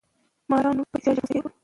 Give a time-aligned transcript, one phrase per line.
[0.49, 1.51] مارانو پکې ژر ژر پوستکي اچول.